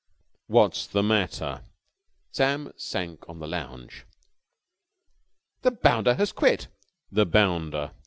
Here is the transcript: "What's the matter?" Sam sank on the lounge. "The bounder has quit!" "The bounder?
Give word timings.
"What's 0.47 0.87
the 0.87 1.03
matter?" 1.03 1.63
Sam 2.31 2.71
sank 2.75 3.29
on 3.29 3.37
the 3.37 3.45
lounge. 3.45 4.05
"The 5.61 5.69
bounder 5.69 6.15
has 6.15 6.31
quit!" 6.31 6.69
"The 7.11 7.27
bounder? 7.27 7.91